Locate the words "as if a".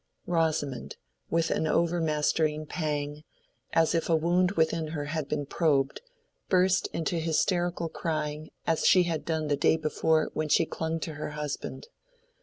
3.71-4.15